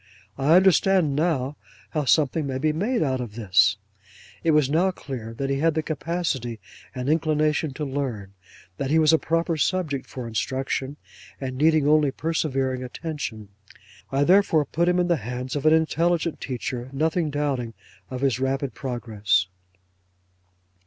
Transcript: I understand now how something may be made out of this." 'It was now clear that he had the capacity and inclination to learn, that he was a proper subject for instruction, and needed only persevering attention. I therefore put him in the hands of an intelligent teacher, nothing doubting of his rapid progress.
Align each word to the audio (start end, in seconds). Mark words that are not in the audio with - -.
I 0.35 0.55
understand 0.55 1.15
now 1.15 1.57
how 1.91 2.05
something 2.05 2.47
may 2.47 2.57
be 2.57 2.73
made 2.73 3.03
out 3.03 3.21
of 3.21 3.35
this." 3.35 3.77
'It 4.43 4.49
was 4.49 4.67
now 4.67 4.89
clear 4.89 5.31
that 5.35 5.51
he 5.51 5.59
had 5.59 5.75
the 5.75 5.83
capacity 5.83 6.59
and 6.95 7.07
inclination 7.07 7.71
to 7.75 7.85
learn, 7.85 8.33
that 8.77 8.89
he 8.89 8.97
was 8.97 9.13
a 9.13 9.19
proper 9.19 9.57
subject 9.57 10.07
for 10.09 10.27
instruction, 10.27 10.97
and 11.39 11.55
needed 11.55 11.85
only 11.85 12.09
persevering 12.09 12.83
attention. 12.83 13.49
I 14.11 14.23
therefore 14.23 14.65
put 14.65 14.89
him 14.89 14.97
in 14.99 15.07
the 15.07 15.17
hands 15.17 15.55
of 15.55 15.67
an 15.67 15.73
intelligent 15.73 16.41
teacher, 16.41 16.89
nothing 16.91 17.29
doubting 17.29 17.75
of 18.09 18.21
his 18.21 18.39
rapid 18.39 18.73
progress. 18.73 19.45